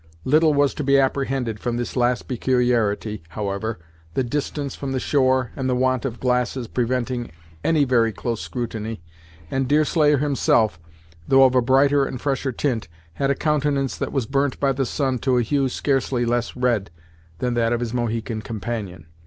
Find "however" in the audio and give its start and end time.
3.29-3.77